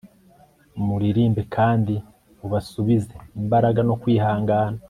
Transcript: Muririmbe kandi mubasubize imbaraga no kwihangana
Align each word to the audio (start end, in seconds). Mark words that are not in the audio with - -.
Muririmbe 0.85 1.41
kandi 1.55 1.93
mubasubize 2.39 3.13
imbaraga 3.41 3.79
no 3.87 3.95
kwihangana 4.01 4.79